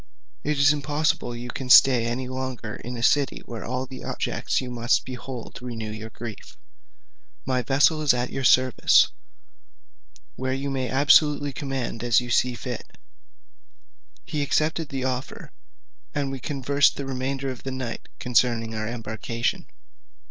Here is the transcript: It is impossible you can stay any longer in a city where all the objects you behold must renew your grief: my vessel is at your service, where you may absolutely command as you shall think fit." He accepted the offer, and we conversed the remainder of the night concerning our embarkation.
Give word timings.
It 0.43 0.57
is 0.57 0.73
impossible 0.73 1.35
you 1.35 1.49
can 1.51 1.69
stay 1.69 2.07
any 2.07 2.27
longer 2.27 2.75
in 2.77 2.97
a 2.97 3.03
city 3.03 3.43
where 3.45 3.63
all 3.63 3.85
the 3.85 4.03
objects 4.03 4.59
you 4.59 4.67
behold 5.05 5.51
must 5.53 5.61
renew 5.61 5.91
your 5.91 6.09
grief: 6.09 6.57
my 7.45 7.61
vessel 7.61 8.01
is 8.01 8.11
at 8.11 8.31
your 8.31 8.43
service, 8.43 9.09
where 10.35 10.53
you 10.55 10.71
may 10.71 10.89
absolutely 10.89 11.53
command 11.53 12.03
as 12.03 12.19
you 12.19 12.31
shall 12.31 12.49
think 12.49 12.57
fit." 12.57 12.97
He 14.25 14.41
accepted 14.41 14.89
the 14.89 15.03
offer, 15.03 15.51
and 16.15 16.31
we 16.31 16.39
conversed 16.39 16.95
the 16.95 17.05
remainder 17.05 17.51
of 17.51 17.61
the 17.61 17.69
night 17.69 18.09
concerning 18.17 18.73
our 18.73 18.87
embarkation. 18.87 19.67